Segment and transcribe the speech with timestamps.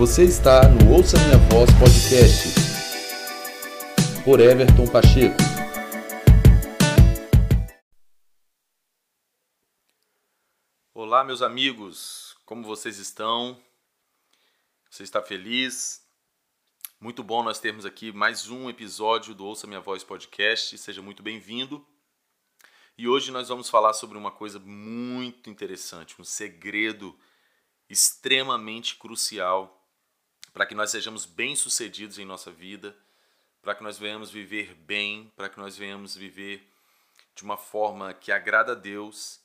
[0.00, 2.54] Você está no Ouça Minha Voz Podcast
[4.24, 5.36] por Everton Pacheco.
[10.94, 13.62] Olá, meus amigos, como vocês estão?
[14.88, 16.02] Você está feliz?
[16.98, 20.78] Muito bom nós termos aqui mais um episódio do Ouça Minha Voz Podcast.
[20.78, 21.86] Seja muito bem-vindo.
[22.96, 27.14] E hoje nós vamos falar sobre uma coisa muito interessante, um segredo
[27.90, 29.76] extremamente crucial
[30.52, 32.96] para que nós sejamos bem-sucedidos em nossa vida,
[33.62, 36.66] para que nós venhamos viver bem, para que nós venhamos viver
[37.34, 39.40] de uma forma que agrada a Deus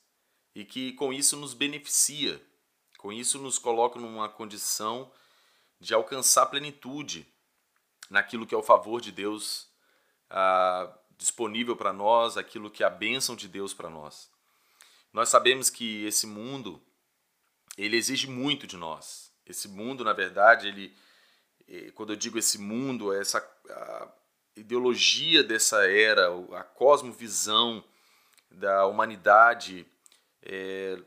[0.54, 2.42] e que com isso nos beneficia,
[2.98, 5.10] com isso nos coloca numa condição
[5.78, 7.26] de alcançar plenitude
[8.08, 9.68] naquilo que é o favor de Deus
[10.30, 14.30] ah, disponível para nós, aquilo que é a bênção de Deus para nós.
[15.12, 16.82] Nós sabemos que esse mundo
[17.76, 19.25] ele exige muito de nós.
[19.46, 20.96] Esse mundo, na verdade, ele,
[21.68, 23.40] eh, quando eu digo esse mundo, é essa
[24.56, 27.84] ideologia dessa era, a cosmovisão
[28.50, 29.86] da humanidade
[30.42, 30.98] é,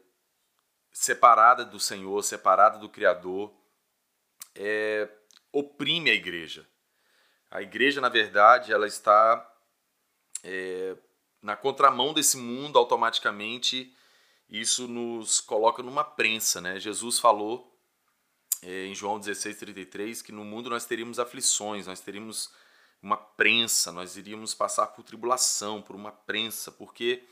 [0.91, 3.51] separada do Senhor, separada do Criador,
[4.55, 5.09] é,
[5.51, 6.67] oprime a igreja.
[7.49, 9.49] A igreja, na verdade, ela está
[10.43, 10.95] é,
[11.41, 13.95] na contramão desse mundo automaticamente.
[14.47, 16.79] Isso nos coloca numa prensa, né?
[16.79, 17.78] Jesus falou
[18.61, 22.51] em João 16:33 que no mundo nós teríamos aflições, nós teríamos
[23.01, 27.23] uma prensa, nós iríamos passar por tribulação, por uma prensa, porque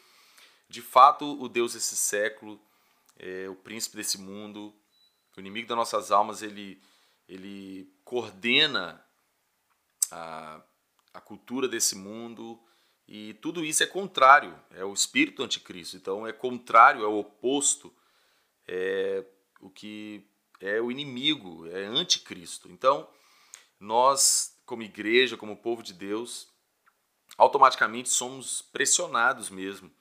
[0.69, 2.59] de fato o Deus desse século,
[3.17, 4.73] é, o príncipe desse mundo,
[5.35, 6.81] o inimigo das nossas almas, ele
[7.27, 9.03] ele coordena
[10.09, 10.61] a,
[11.13, 12.57] a cultura desse mundo
[13.05, 17.93] e tudo isso é contrário, é o espírito anticristo, então é contrário, é o oposto,
[18.65, 19.25] é
[19.59, 20.25] o que
[20.59, 22.69] é o inimigo, é anticristo.
[22.69, 23.07] Então,
[23.79, 26.47] nós, como igreja, como povo de Deus,
[27.37, 29.91] automaticamente somos pressionados mesmo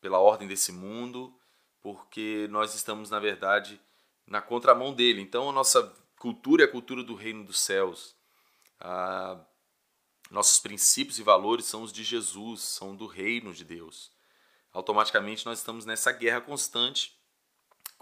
[0.00, 1.32] pela ordem desse mundo,
[1.80, 3.80] porque nós estamos, na verdade,
[4.26, 5.20] na contramão dele.
[5.20, 5.82] Então, a nossa
[6.18, 8.14] cultura é a cultura do reino dos céus.
[8.80, 9.38] Ah,
[10.30, 14.10] nossos princípios e valores são os de Jesus, são do reino de Deus.
[14.72, 17.16] Automaticamente, nós estamos nessa guerra constante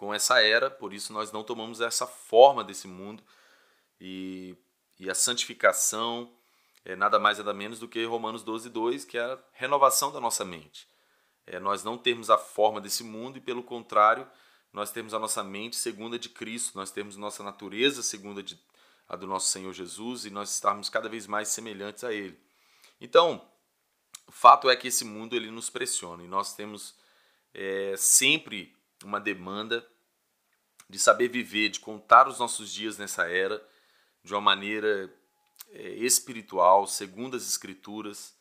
[0.01, 3.23] com essa era, por isso nós não tomamos essa forma desse mundo
[4.01, 4.57] e,
[4.99, 6.33] e a santificação
[6.87, 10.19] é nada mais nada menos do que Romanos 12, 2, que é a renovação da
[10.19, 10.89] nossa mente.
[11.47, 14.27] É nós não termos a forma desse mundo e, pelo contrário,
[14.73, 18.59] nós temos a nossa mente segunda de Cristo, nós temos nossa natureza segunda de,
[19.07, 22.41] a do nosso Senhor Jesus e nós estarmos cada vez mais semelhantes a Ele.
[22.99, 23.47] Então,
[24.27, 26.95] o fato é que esse mundo ele nos pressiona e nós temos
[27.53, 29.87] é, sempre uma demanda
[30.89, 33.63] de saber viver, de contar os nossos dias nessa era
[34.23, 35.13] de uma maneira
[35.71, 38.35] é, espiritual, segundo as Escrituras,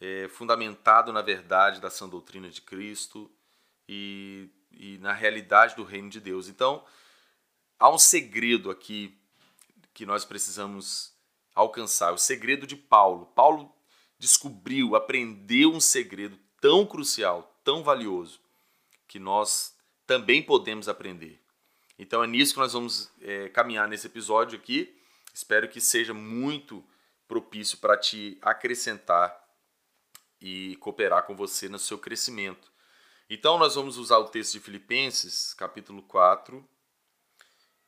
[0.00, 3.30] é, fundamentado na verdade da sã doutrina de Cristo
[3.88, 6.48] e, e na realidade do reino de Deus.
[6.48, 6.84] Então,
[7.78, 9.16] há um segredo aqui
[9.94, 11.14] que nós precisamos
[11.54, 13.26] alcançar, o segredo de Paulo.
[13.26, 13.74] Paulo
[14.18, 18.40] descobriu, aprendeu um segredo tão crucial, tão valioso,
[19.08, 19.75] que nós
[20.06, 21.40] também podemos aprender.
[21.98, 24.96] Então é nisso que nós vamos é, caminhar nesse episódio aqui.
[25.34, 26.84] Espero que seja muito
[27.26, 29.36] propício para te acrescentar
[30.40, 32.72] e cooperar com você no seu crescimento.
[33.28, 36.66] Então nós vamos usar o texto de Filipenses, capítulo 4,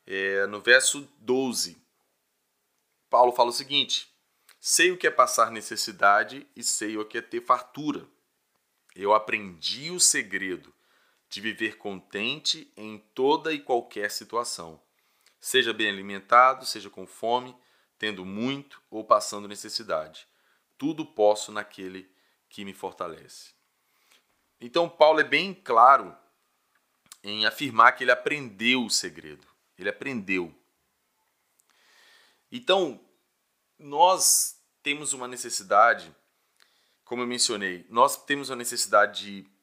[0.07, 1.81] é, no verso 12.
[3.09, 4.13] Paulo fala o seguinte:
[4.59, 8.09] Sei o que é passar necessidade e sei o que é ter fartura.
[8.97, 10.75] Eu aprendi o segredo
[11.29, 14.81] de viver contente em toda e qualquer situação,
[15.41, 17.55] seja bem alimentado, seja com fome,
[17.99, 20.27] tendo muito ou passando necessidade.
[20.77, 22.11] Tudo posso naquele
[22.49, 23.53] que me fortalece.
[24.61, 26.17] Então, Paulo é bem claro
[27.23, 29.47] em afirmar que ele aprendeu o segredo.
[29.77, 30.55] Ele aprendeu.
[32.51, 33.01] Então,
[33.79, 36.15] nós temos uma necessidade,
[37.05, 39.58] como eu mencionei, nós temos uma necessidade de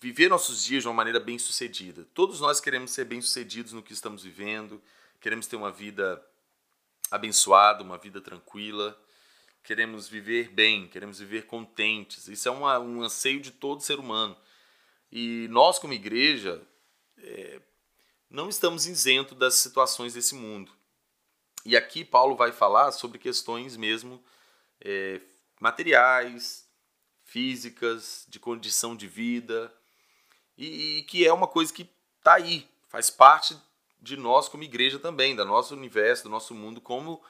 [0.00, 2.06] viver nossos dias de uma maneira bem sucedida.
[2.14, 4.82] Todos nós queremos ser bem sucedidos no que estamos vivendo,
[5.20, 6.24] queremos ter uma vida
[7.10, 8.98] abençoada, uma vida tranquila,
[9.62, 12.28] queremos viver bem, queremos viver contentes.
[12.28, 14.36] Isso é uma, um anseio de todo ser humano.
[15.10, 16.62] E nós, como igreja,
[17.18, 17.60] é,
[18.30, 20.72] não estamos isentos das situações desse mundo.
[21.64, 24.22] E aqui Paulo vai falar sobre questões mesmo
[24.80, 25.20] é,
[25.60, 26.68] materiais,
[27.24, 29.72] físicas, de condição de vida,
[30.58, 31.88] e, e que é uma coisa que
[32.18, 33.56] está aí, faz parte
[34.00, 37.22] de nós como igreja também, da nosso universo, do nosso mundo como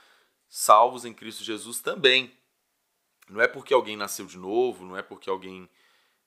[0.48, 2.32] salvos em Cristo Jesus também.
[3.28, 5.68] Não é porque alguém nasceu de novo, não é porque alguém.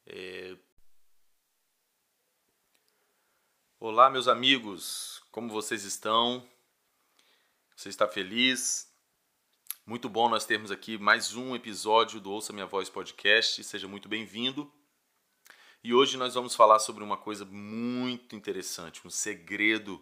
[0.05, 0.55] É...
[3.79, 6.47] Olá, meus amigos, como vocês estão?
[7.75, 8.87] Você está feliz?
[9.87, 13.63] Muito bom nós termos aqui mais um episódio do Ouça Minha Voz podcast.
[13.63, 14.71] Seja muito bem-vindo.
[15.83, 19.99] E hoje nós vamos falar sobre uma coisa muito interessante, um segredo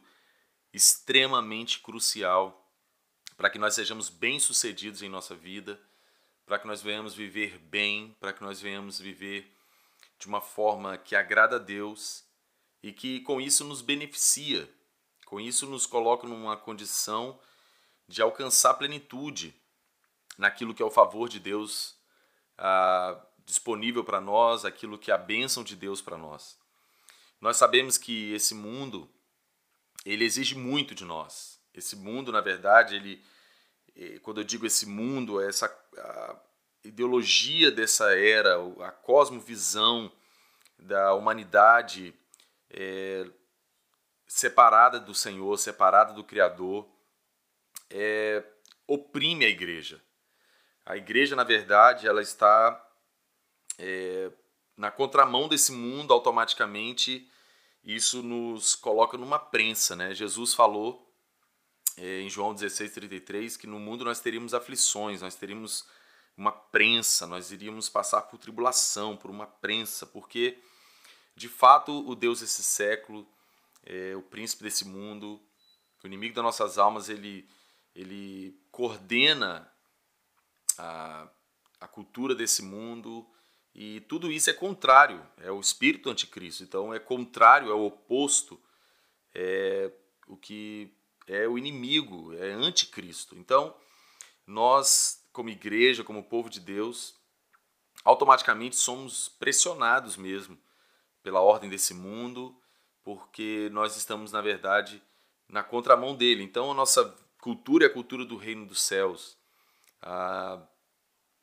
[0.73, 2.69] extremamente crucial
[3.37, 5.79] para que nós sejamos bem-sucedidos em nossa vida,
[6.45, 9.55] para que nós venhamos viver bem, para que nós venhamos viver
[10.19, 12.25] de uma forma que agrada a Deus
[12.83, 14.69] e que com isso nos beneficia,
[15.27, 17.39] com isso nos coloca numa condição
[18.05, 19.55] de alcançar plenitude
[20.37, 21.95] naquilo que é o favor de Deus
[22.57, 26.55] ah, disponível para nós, aquilo que é a bênção de Deus para nós.
[27.41, 29.09] Nós sabemos que esse mundo
[30.05, 31.59] ele exige muito de nós.
[31.73, 33.25] Esse mundo, na verdade, ele
[33.95, 35.67] eh, quando eu digo esse mundo, é essa
[36.83, 38.55] ideologia dessa era,
[38.85, 40.11] a cosmovisão
[40.77, 42.13] da humanidade
[42.69, 43.25] é,
[44.27, 46.87] separada do Senhor, separada do Criador,
[47.89, 48.43] é,
[48.85, 49.99] oprime a igreja.
[50.85, 52.88] A igreja, na verdade, ela está
[53.79, 54.29] é,
[54.77, 57.27] na contramão desse mundo automaticamente.
[57.83, 60.13] Isso nos coloca numa prensa, né?
[60.13, 61.09] Jesus falou
[61.97, 65.87] é, em João 16:33 que no mundo nós teríamos aflições, nós teríamos
[66.35, 70.57] uma prensa, nós iríamos passar por tribulação, por uma prensa, porque
[71.35, 73.27] de fato o Deus desse século,
[73.85, 75.41] é, o príncipe desse mundo,
[76.03, 77.49] o inimigo das nossas almas, ele
[77.95, 79.69] ele coordena
[80.77, 81.27] a,
[81.81, 83.27] a cultura desse mundo
[83.81, 88.59] e tudo isso é contrário, é o espírito anticristo, então é contrário, é o oposto,
[89.33, 89.89] é
[90.27, 90.93] o que
[91.25, 93.37] é o inimigo, é anticristo.
[93.37, 93.73] Então,
[94.45, 97.15] nós, como igreja, como povo de Deus,
[98.03, 100.59] automaticamente somos pressionados mesmo
[101.23, 102.53] pela ordem desse mundo,
[103.01, 105.01] porque nós estamos, na verdade,
[105.47, 106.43] na contramão dele.
[106.43, 109.37] Então, a nossa cultura é a cultura do reino dos céus.
[110.01, 110.61] Ah,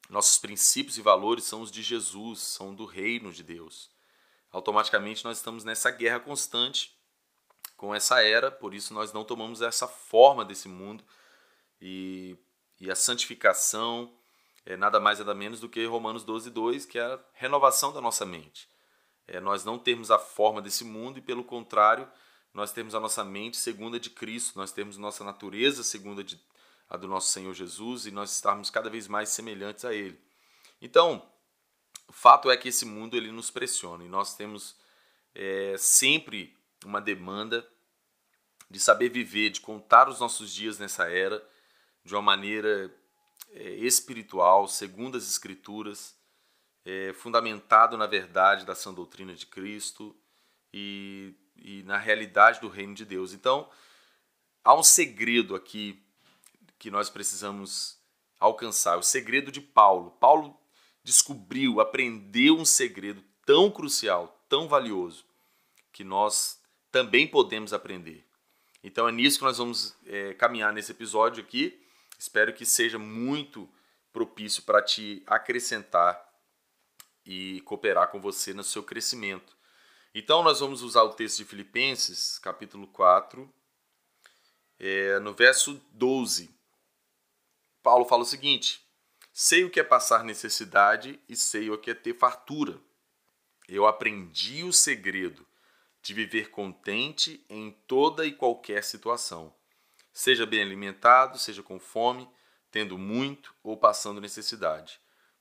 [0.08, 3.90] nossos princípios e valores são os de Jesus, são do reino de Deus.
[4.52, 6.96] Automaticamente nós estamos nessa guerra constante
[7.76, 11.04] com essa era, por isso nós não tomamos essa forma desse mundo
[11.80, 12.36] e,
[12.80, 14.10] e a santificação
[14.64, 18.00] é nada mais nada menos do que Romanos 12, 2, que é a renovação da
[18.00, 18.68] nossa mente.
[19.26, 22.08] É nós não termos a forma desse mundo e, pelo contrário,
[22.52, 26.40] nós temos a nossa mente segunda de Cristo, nós temos nossa natureza segunda de,
[26.88, 30.20] a do nosso Senhor Jesus e nós estarmos cada vez mais semelhantes a Ele.
[30.80, 31.28] Então,
[32.08, 34.76] o fato é que esse mundo ele nos pressiona e nós temos
[35.34, 37.66] é, sempre uma demanda
[38.70, 41.44] de saber viver, de contar os nossos dias nessa era
[42.04, 42.94] de uma maneira
[43.50, 46.16] é, espiritual, segundo as Escrituras,
[46.84, 50.16] é, fundamentado na verdade da sã doutrina de Cristo
[50.72, 53.32] e e na realidade do reino de Deus.
[53.32, 53.68] Então,
[54.62, 56.02] há um segredo aqui
[56.78, 57.98] que nós precisamos
[58.38, 60.10] alcançar, o segredo de Paulo.
[60.12, 60.58] Paulo
[61.02, 65.24] descobriu, aprendeu um segredo tão crucial, tão valioso,
[65.92, 68.26] que nós também podemos aprender.
[68.82, 71.80] Então é nisso que nós vamos é, caminhar nesse episódio aqui.
[72.18, 73.68] Espero que seja muito
[74.12, 76.26] propício para te acrescentar
[77.26, 79.56] e cooperar com você no seu crescimento.
[80.14, 83.52] Então, nós vamos usar o texto de Filipenses, capítulo 4,
[84.78, 86.55] é, no verso 12.
[87.86, 88.84] Paulo fala o seguinte:
[89.32, 92.80] Sei o que é passar necessidade e sei o que é ter fartura.
[93.68, 95.46] Eu aprendi o segredo
[96.02, 99.54] de viver contente em toda e qualquer situação,
[100.12, 102.28] seja bem alimentado, seja com fome,
[102.72, 104.98] tendo muito ou passando necessidade.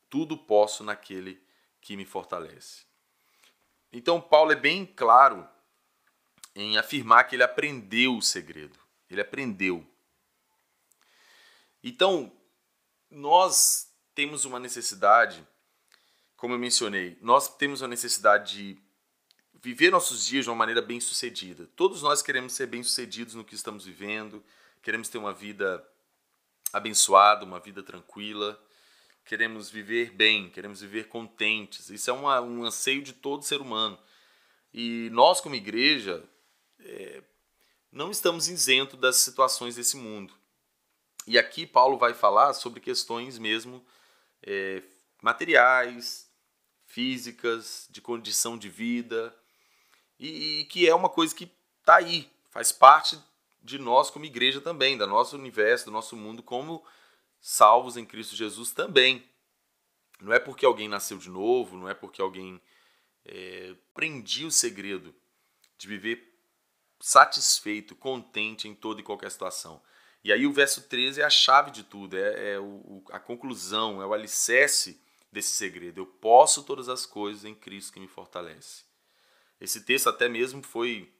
[0.08, 1.44] Tudo posso naquele
[1.82, 2.86] que me fortalece.
[3.92, 5.50] Então, Paulo é bem claro
[6.54, 8.80] em afirmar que ele aprendeu o segredo.
[9.10, 9.84] Ele aprendeu.
[11.86, 12.30] Então,
[13.10, 15.48] nós temos uma necessidade,
[16.36, 18.82] como eu mencionei, nós temos uma necessidade de
[19.62, 21.70] viver nossos dias de uma maneira bem-sucedida.
[21.78, 24.44] Todos nós queremos ser bem-sucedidos no que estamos vivendo,
[24.82, 25.82] queremos ter uma vida
[26.74, 28.62] abençoada, uma vida tranquila
[29.26, 31.90] queremos viver bem, queremos viver contentes.
[31.90, 33.98] Isso é uma, um anseio de todo ser humano.
[34.72, 36.24] E nós, como igreja,
[36.80, 37.24] é,
[37.92, 40.34] não estamos isentos das situações desse mundo.
[41.28, 43.86] E aqui Paulo vai falar sobre questões mesmo
[44.44, 44.84] é,
[45.22, 46.30] materiais,
[46.86, 49.36] físicas, de condição de vida,
[50.20, 53.20] e, e que é uma coisa que está aí, faz parte
[53.62, 56.86] de nós como igreja também, do nosso universo, do nosso mundo como
[57.42, 59.28] salvos em Cristo Jesus também.
[60.22, 62.62] Não é porque alguém nasceu de novo, não é porque alguém
[63.26, 65.14] é, prendia o segredo
[65.78, 66.40] de viver
[67.00, 69.82] satisfeito, contente em toda e qualquer situação.
[70.26, 74.02] E aí o verso 13 é a chave de tudo, é, é o, a conclusão,
[74.02, 75.00] é o alicerce
[75.32, 76.02] desse segredo.
[76.02, 78.86] Eu posso todas as coisas em Cristo que me fortalece.
[79.62, 81.14] Esse texto até mesmo foi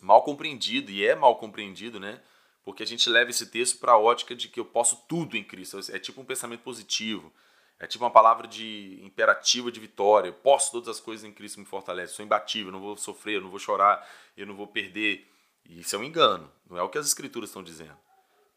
[0.00, 2.20] mal compreendido, e é mal compreendido, né?
[2.64, 5.44] Porque a gente leva esse texto para a ótica de que eu posso tudo em
[5.44, 5.78] Cristo.
[5.92, 7.32] É tipo um pensamento positivo.
[7.78, 10.30] É tipo uma palavra de imperativa de vitória.
[10.30, 12.14] Eu posso todas as coisas em Cristo que me fortalece.
[12.14, 14.04] Sou imbatível, não vou sofrer, não vou chorar,
[14.36, 15.30] eu não vou perder.
[15.64, 16.50] E isso é um engano.
[16.68, 18.03] Não é o que as escrituras estão dizendo.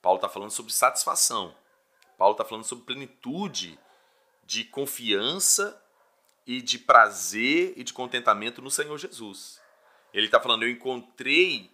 [0.08, 1.54] Paulo está falando sobre satisfação.
[2.18, 3.78] Paulo está falando sobre plenitude
[4.46, 5.84] de confiança
[6.46, 9.60] e de prazer e de contentamento no Senhor Jesus.
[10.14, 11.70] Ele está falando: eu encontrei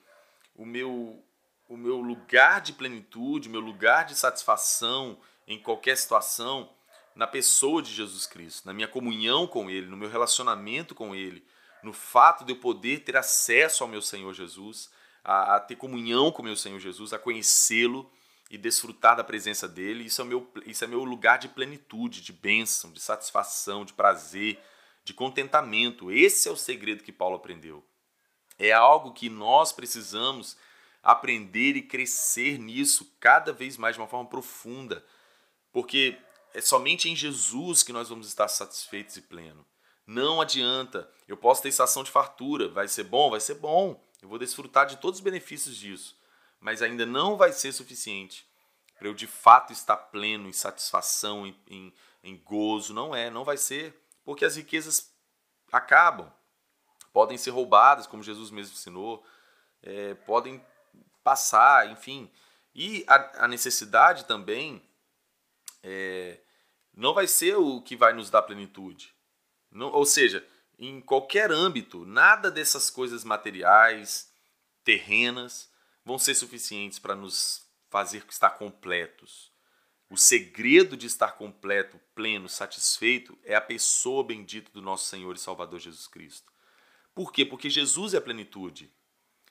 [0.56, 1.24] o meu
[1.70, 6.72] o meu lugar de plenitude, o meu lugar de satisfação em qualquer situação
[7.16, 11.46] na pessoa de Jesus Cristo, na minha comunhão com Ele, no meu relacionamento com Ele,
[11.84, 14.92] no fato de eu poder ter acesso ao meu Senhor Jesus,
[15.24, 18.12] a, a ter comunhão com o meu Senhor Jesus, a conhecê-lo
[18.54, 20.04] e desfrutar da presença dele.
[20.06, 24.60] Isso é, meu, isso é meu lugar de plenitude, de bênção, de satisfação, de prazer,
[25.04, 26.12] de contentamento.
[26.12, 27.84] Esse é o segredo que Paulo aprendeu.
[28.60, 30.56] É algo que nós precisamos
[31.02, 35.04] aprender e crescer nisso cada vez mais de uma forma profunda,
[35.72, 36.16] porque
[36.54, 39.66] é somente em Jesus que nós vamos estar satisfeitos e plenos.
[40.06, 41.10] Não adianta.
[41.28, 42.70] Eu posso ter estação de fartura.
[42.70, 43.32] Vai ser bom?
[43.32, 44.00] Vai ser bom.
[44.22, 46.16] Eu vou desfrutar de todos os benefícios disso.
[46.64, 48.48] Mas ainda não vai ser suficiente
[48.98, 51.94] para eu de fato estar pleno em satisfação, em, em,
[52.24, 52.94] em gozo.
[52.94, 53.94] Não é, não vai ser.
[54.24, 55.14] Porque as riquezas
[55.70, 56.32] acabam.
[57.12, 59.26] Podem ser roubadas, como Jesus mesmo ensinou.
[59.82, 60.66] É, podem
[61.22, 62.32] passar, enfim.
[62.74, 64.82] E a, a necessidade também
[65.84, 66.40] é,
[66.96, 69.14] não vai ser o que vai nos dar plenitude.
[69.70, 70.48] Não, ou seja,
[70.80, 74.32] em qualquer âmbito, nada dessas coisas materiais,
[74.82, 75.73] terrenas,
[76.06, 79.52] vão ser suficientes para nos fazer estar completos.
[80.10, 85.40] O segredo de estar completo, pleno, satisfeito é a pessoa bendita do nosso Senhor e
[85.40, 86.52] Salvador Jesus Cristo.
[87.16, 87.46] Por quê?
[87.46, 88.92] Porque Jesus é a plenitude.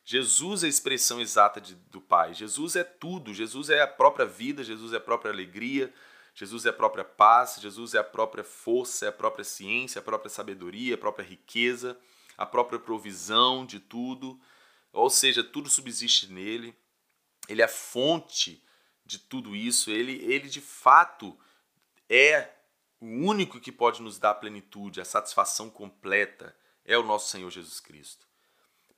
[0.04, 2.34] Jesus é a expressão exata de, do Pai.
[2.34, 3.32] Jesus é tudo.
[3.32, 5.92] Jesus é a própria vida, Jesus é a própria alegria,
[6.34, 10.02] Jesus é a própria paz, Jesus é a própria força, é a própria ciência, a
[10.02, 11.96] própria sabedoria, a própria riqueza,
[12.36, 14.40] a própria provisão de tudo.
[14.92, 16.76] Ou seja, tudo subsiste nele.
[17.48, 18.62] Ele é a fonte
[19.04, 19.90] de tudo isso.
[19.90, 21.38] Ele, ele de fato
[22.08, 22.50] é
[23.00, 26.54] o único que pode nos dar a plenitude, a satisfação completa.
[26.84, 28.26] É o nosso Senhor Jesus Cristo.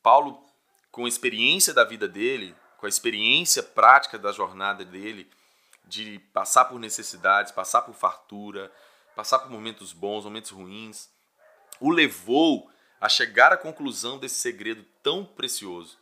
[0.03, 0.45] Paulo,
[0.91, 5.31] com a experiência da vida dele, com a experiência prática da jornada dele,
[5.87, 8.73] de passar por necessidades, passar por fartura,
[9.15, 11.09] passar por momentos bons, momentos ruins,
[11.81, 12.71] o levou
[13.05, 15.99] a chegar à conclusão desse segredo tão precioso,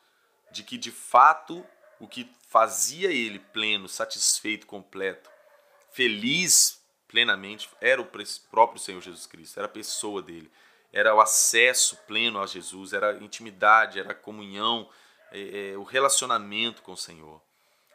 [0.53, 1.67] de que de fato
[1.99, 5.29] o que fazia ele pleno, satisfeito, completo,
[5.91, 8.09] feliz plenamente era o
[8.49, 10.49] próprio Senhor Jesus Cristo, era a pessoa dele,
[10.93, 14.89] era o acesso pleno a Jesus, era a intimidade, era a comunhão,
[15.33, 17.43] é, é, o relacionamento com o Senhor.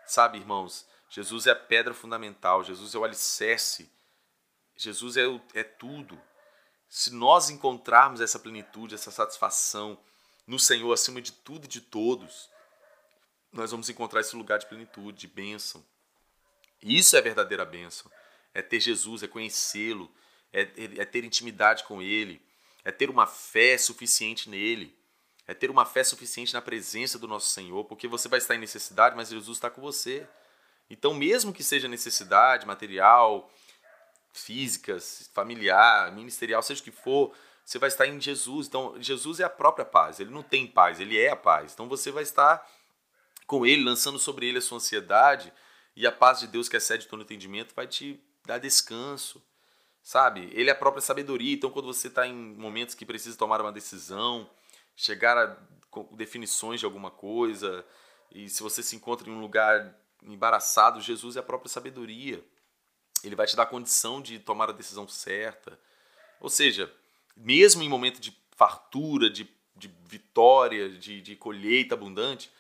[0.06, 3.90] Sabe, irmãos, Jesus é a pedra fundamental, Jesus é o alicerce,
[4.76, 6.22] Jesus é, o, é tudo.
[6.90, 9.98] Se nós encontrarmos essa plenitude, essa satisfação
[10.46, 12.50] no Senhor acima de tudo e de todos,
[13.52, 15.84] nós vamos encontrar esse lugar de plenitude, de bênção.
[16.82, 18.10] Isso é verdadeira bênção.
[18.54, 20.10] É ter Jesus, é conhecê-lo,
[20.54, 20.62] é,
[20.98, 22.42] é ter intimidade com Ele,
[22.84, 24.98] é ter uma fé suficiente nele,
[25.46, 28.60] é ter uma fé suficiente na presença do nosso Senhor, porque você vai estar em
[28.60, 30.28] necessidade, mas Jesus está com você.
[30.90, 33.52] Então, mesmo que seja necessidade material,
[34.32, 34.98] física,
[35.34, 37.34] familiar, ministerial, seja o que for,
[37.66, 38.68] você vai estar em Jesus.
[38.68, 40.20] Então, Jesus é a própria paz.
[40.20, 41.74] Ele não tem paz, ele é a paz.
[41.74, 42.66] Então, você vai estar
[43.46, 45.52] com ele, lançando sobre ele a sua ansiedade,
[45.96, 49.44] e a paz de Deus que excede todo entendimento vai te dar descanso.
[50.02, 50.50] Sabe?
[50.54, 51.54] Ele é a própria sabedoria.
[51.54, 54.50] Então, quando você está em momentos que precisa tomar uma decisão,
[54.96, 55.58] chegar a
[56.14, 57.86] definições de alguma coisa,
[58.32, 59.94] e se você se encontra em um lugar
[60.24, 62.44] embaraçado, Jesus é a própria sabedoria.
[63.24, 65.80] Ele vai te dar a condição de tomar a decisão certa.
[66.40, 66.92] Ou seja,
[67.36, 72.52] mesmo em momento de fartura, de, de vitória, de, de colheita abundante,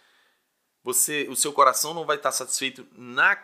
[0.83, 3.37] você, o seu coração não vai estar satisfeito na,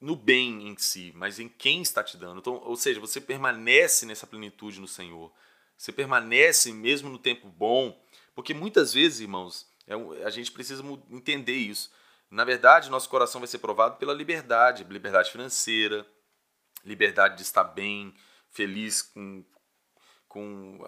[0.00, 2.40] no bem em si, mas em quem está te dando.
[2.40, 5.32] Então, ou seja, você permanece nessa plenitude no Senhor.
[5.76, 7.98] Você permanece mesmo no tempo bom,
[8.34, 11.90] porque muitas vezes, irmãos, é, a gente precisa entender isso
[12.30, 16.06] Na verdade, nosso coração vai ser provado pela liberdade, liberdade financeira,
[16.84, 18.14] liberdade de estar bem,
[18.50, 19.44] feliz com,
[20.28, 20.80] com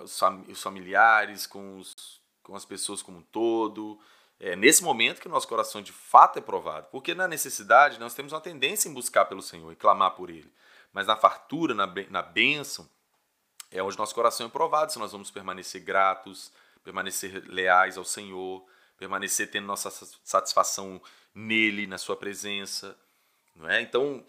[0.49, 3.99] os familiares, com, os, com as pessoas como um todo.
[4.39, 6.89] É nesse momento que nosso coração de fato é provado.
[6.91, 10.53] Porque na necessidade nós temos uma tendência em buscar pelo Senhor e clamar por Ele.
[10.93, 12.89] Mas na fartura, na, na bênção,
[13.71, 16.53] é onde nosso coração é provado se nós vamos permanecer gratos,
[16.85, 18.65] permanecer leais ao Senhor,
[18.99, 19.91] permanecer tendo nossa
[20.23, 21.01] satisfação
[21.35, 22.97] nele, na sua presença.
[23.55, 23.81] Não é?
[23.81, 24.25] Então,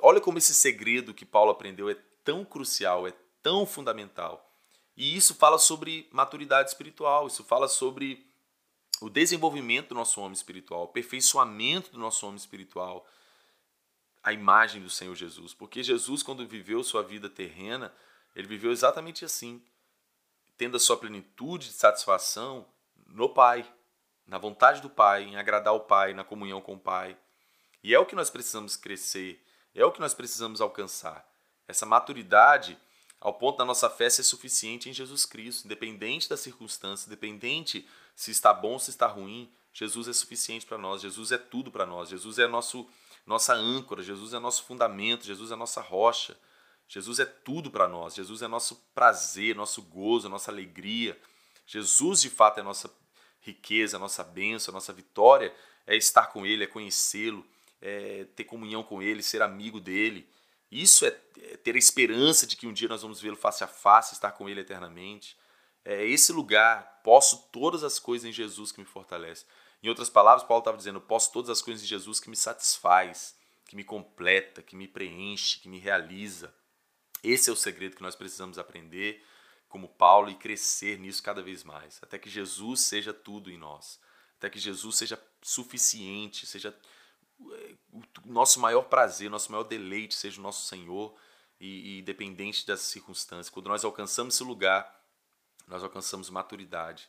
[0.00, 4.50] olha como esse segredo que Paulo aprendeu é tão crucial, é tão fundamental.
[4.96, 8.26] E isso fala sobre maturidade espiritual, isso fala sobre
[9.00, 13.06] o desenvolvimento do nosso homem espiritual, o aperfeiçoamento do nosso homem espiritual,
[14.22, 15.52] a imagem do Senhor Jesus.
[15.52, 17.92] Porque Jesus, quando viveu sua vida terrena,
[18.34, 19.62] ele viveu exatamente assim,
[20.56, 22.66] tendo a sua plenitude de satisfação
[23.06, 23.70] no Pai,
[24.26, 27.16] na vontade do Pai, em agradar o Pai, na comunhão com o Pai.
[27.82, 29.40] E é o que nós precisamos crescer,
[29.80, 31.26] é o que nós precisamos alcançar.
[31.68, 32.78] Essa maturidade
[33.20, 38.30] ao ponto da nossa fé ser suficiente em Jesus Cristo, independente da circunstância, independente se
[38.30, 42.08] está bom se está ruim, Jesus é suficiente para nós, Jesus é tudo para nós,
[42.08, 42.88] Jesus é nosso
[43.26, 46.38] nossa âncora, Jesus é nosso fundamento, Jesus é nossa rocha.
[46.88, 48.14] Jesus é tudo para nós.
[48.14, 51.20] Jesus é nosso prazer, nosso gozo, nossa alegria.
[51.66, 52.88] Jesus, de fato, é nossa
[53.40, 55.52] riqueza, nossa bênção, nossa vitória.
[55.86, 57.44] É estar com Ele, é conhecê-lo,
[57.80, 60.28] é ter comunhão com Ele, ser amigo dele.
[60.70, 63.66] Isso é, é ter a esperança de que um dia nós vamos vê-lo face a
[63.66, 65.36] face, estar com Ele eternamente.
[65.84, 69.44] É esse lugar, posso todas as coisas em Jesus que me fortalece.
[69.82, 73.36] Em outras palavras, Paulo estava dizendo: posso todas as coisas em Jesus que me satisfaz,
[73.66, 76.52] que me completa, que me preenche, que me realiza.
[77.22, 79.24] Esse é o segredo que nós precisamos aprender
[79.68, 84.00] como Paulo e crescer nisso cada vez mais, até que Jesus seja tudo em nós,
[84.38, 86.74] até que Jesus seja suficiente, seja
[87.38, 91.14] o nosso maior prazer, nosso maior deleite, seja o nosso Senhor
[91.60, 93.48] e, e independente das circunstâncias.
[93.48, 95.04] Quando nós alcançamos esse lugar,
[95.66, 97.08] nós alcançamos maturidade,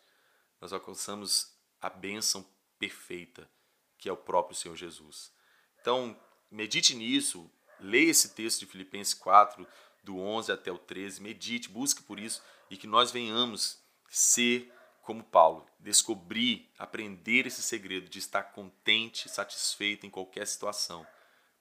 [0.60, 2.46] nós alcançamos a bênção
[2.80, 3.50] perfeita,
[3.98, 5.32] que é o próprio Senhor Jesus.
[5.80, 9.68] Então, medite nisso, leia esse texto de Filipenses 4,
[10.04, 11.22] do 11 até o 13.
[11.22, 14.74] Medite, busque por isso e que nós venhamos ser
[15.08, 21.08] como Paulo, descobrir, aprender esse segredo de estar contente, satisfeito em qualquer situação,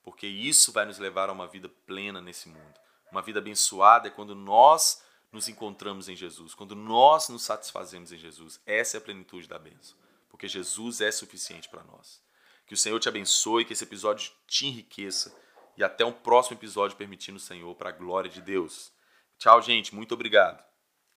[0.03, 2.79] porque isso vai nos levar a uma vida plena nesse mundo.
[3.09, 8.17] Uma vida abençoada é quando nós nos encontramos em Jesus, quando nós nos satisfazemos em
[8.17, 8.59] Jesus.
[8.65, 9.95] Essa é a plenitude da bênção,
[10.27, 12.21] porque Jesus é suficiente para nós.
[12.65, 15.33] Que o Senhor te abençoe, que esse episódio te enriqueça
[15.77, 18.91] e até um próximo episódio, permitindo o Senhor, para a glória de Deus.
[19.37, 19.95] Tchau, gente.
[19.95, 20.66] Muito obrigado.